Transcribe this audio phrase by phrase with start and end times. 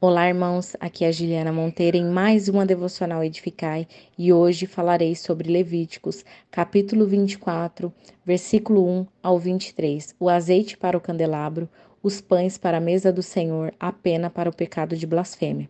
[0.00, 0.76] Olá, irmãos.
[0.78, 3.84] Aqui é a Juliana Monteiro em mais uma devocional Edificai
[4.16, 7.92] e hoje falarei sobre Levíticos, capítulo 24,
[8.24, 10.14] versículo 1 ao 23.
[10.20, 11.68] O azeite para o candelabro,
[12.00, 15.68] os pães para a mesa do Senhor, a pena para o pecado de blasfêmia.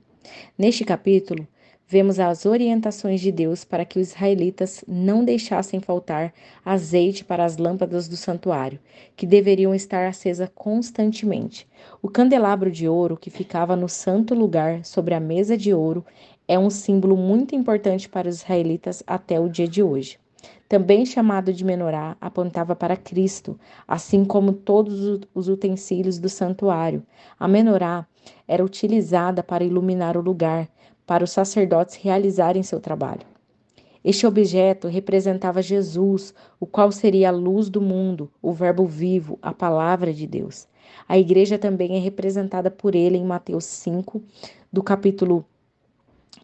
[0.58, 1.48] Neste capítulo,
[1.89, 7.57] vemos as orientações de Deus para que os israelitas não deixassem faltar azeite para as
[7.57, 8.79] lâmpadas do santuário,
[9.16, 11.66] que deveriam estar acesas constantemente.
[12.03, 16.04] O candelabro de ouro que ficava no santo lugar sobre a mesa de ouro
[16.46, 20.18] é um símbolo muito importante para os israelitas até o dia de hoje.
[20.68, 27.02] Também chamado de menorá, apontava para Cristo, assim como todos os utensílios do santuário.
[27.38, 28.06] A menorá
[28.46, 30.68] era utilizada para iluminar o lugar,
[31.06, 33.22] para os sacerdotes realizarem seu trabalho.
[34.05, 39.52] Este objeto representava Jesus, o qual seria a luz do mundo, o Verbo vivo, a
[39.52, 40.69] palavra de Deus.
[41.08, 44.22] A igreja também é representada por ele em Mateus 5,
[44.72, 45.44] do capítulo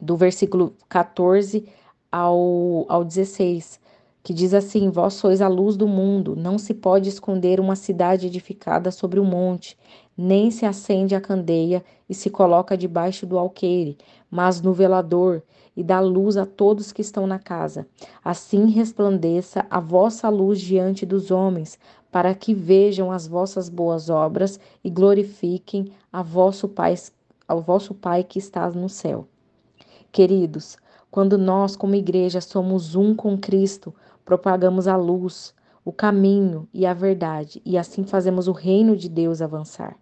[0.00, 1.66] do versículo 14
[2.10, 3.80] ao, ao 16,
[4.24, 8.26] que diz assim: Vós sois a luz do mundo, não se pode esconder uma cidade
[8.26, 9.76] edificada sobre o um monte,
[10.16, 13.98] nem se acende a candeia e se coloca debaixo do alqueire,
[14.30, 15.42] mas no velador,
[15.76, 17.86] e dá luz a todos que estão na casa.
[18.24, 21.78] Assim resplandeça a vossa luz diante dos homens,
[22.10, 26.94] para que vejam as vossas boas obras e glorifiquem a vosso Pai,
[27.46, 29.26] ao vosso Pai que está no céu.
[30.10, 30.78] Queridos,
[31.14, 36.92] quando nós, como igreja, somos um com Cristo, propagamos a luz, o caminho e a
[36.92, 39.96] verdade, e assim fazemos o reino de Deus avançar.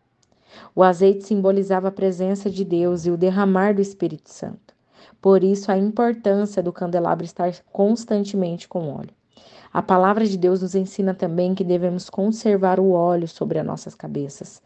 [0.74, 4.74] O azeite simbolizava a presença de Deus e o derramar do Espírito Santo.
[5.20, 9.12] Por isso, a importância do candelabro estar constantemente com óleo.
[9.70, 13.94] A palavra de Deus nos ensina também que devemos conservar o óleo sobre as nossas
[13.94, 14.62] cabeças.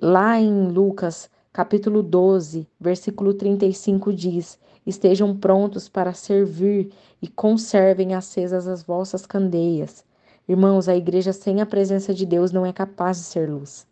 [0.00, 4.58] Lá em Lucas, capítulo 12, versículo 35 diz:
[4.88, 10.02] Estejam prontos para servir e conservem acesas as vossas candeias.
[10.48, 13.86] Irmãos, a igreja sem a presença de Deus não é capaz de ser luz.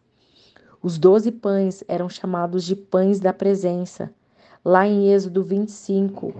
[0.83, 4.11] Os doze pães eram chamados de pães da presença.
[4.65, 6.33] Lá em Êxodo 25,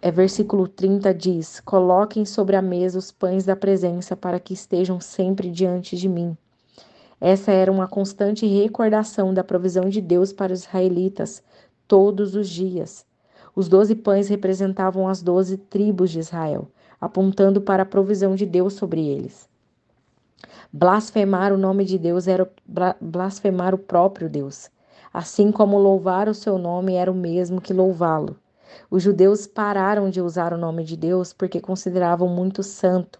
[0.00, 5.00] é, versículo 30 diz: Coloquem sobre a mesa os pães da presença para que estejam
[5.00, 6.38] sempre diante de mim.
[7.20, 11.42] Essa era uma constante recordação da provisão de Deus para os israelitas,
[11.88, 13.04] todos os dias.
[13.56, 16.68] Os doze pães representavam as doze tribos de Israel,
[17.00, 19.48] apontando para a provisão de Deus sobre eles.
[20.70, 22.46] Blasfemar o nome de Deus era
[23.00, 24.68] blasfemar o próprio Deus,
[25.10, 28.36] assim como louvar o seu nome era o mesmo que louvá-lo.
[28.90, 33.18] Os judeus pararam de usar o nome de Deus porque consideravam muito santo.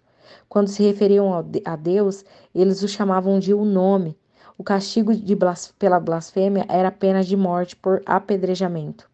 [0.51, 1.33] Quando se referiam
[1.65, 4.15] a Deus, eles o chamavam de o nome.
[4.59, 9.09] O castigo blas pela blasfêmia era pena de morte por apedrejamento.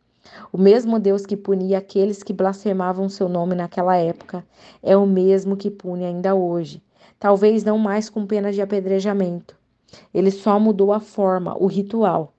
[0.53, 4.45] O mesmo Deus que punia aqueles que blasfemavam seu nome naquela época
[4.83, 6.83] é o mesmo que pune ainda hoje,
[7.19, 9.57] talvez não mais com pena de apedrejamento.
[10.13, 12.33] Ele só mudou a forma, o ritual.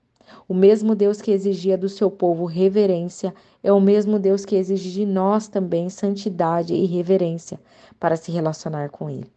[0.48, 4.90] O mesmo Deus que exigia do seu povo reverência é o mesmo Deus que exige
[4.90, 7.60] de nós também santidade e reverência
[8.00, 9.30] para se relacionar com Ele.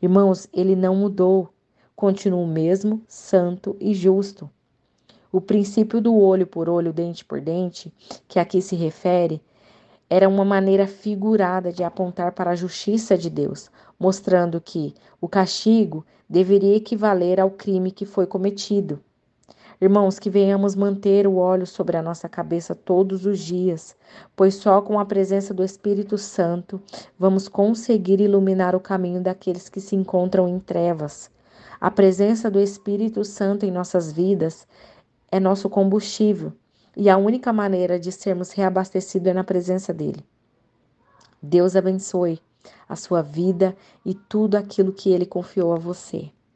[0.00, 1.48] Irmãos, Ele não mudou,
[1.94, 4.48] continua o mesmo, santo e justo.
[5.30, 7.92] O princípio do olho por olho, dente por dente,
[8.26, 9.42] que aqui se refere,
[10.08, 16.04] era uma maneira figurada de apontar para a justiça de Deus, mostrando que o castigo
[16.28, 19.00] deveria equivaler ao crime que foi cometido.
[19.80, 23.94] Irmãos, que venhamos manter o óleo sobre a nossa cabeça todos os dias,
[24.34, 26.80] pois só com a presença do Espírito Santo
[27.18, 31.30] vamos conseguir iluminar o caminho daqueles que se encontram em trevas.
[31.80, 34.66] A presença do Espírito Santo em nossas vidas
[35.30, 36.52] é nosso combustível
[36.96, 40.24] e a única maneira de sermos reabastecidos é na presença dele.
[41.40, 42.40] Deus abençoe
[42.88, 46.30] a sua vida e tudo aquilo que ele confiou a você.